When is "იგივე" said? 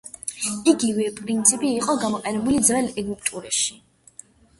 0.69-1.03